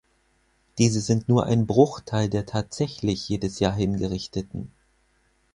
Diese 0.79 0.99
sind 0.99 1.29
nur 1.29 1.45
ein 1.45 1.67
Bruchteil 1.67 2.27
der 2.27 2.47
tatsächlich 2.47 3.29
jedes 3.29 3.59
Jahr 3.59 3.75
Hingerichteten. 3.75 4.71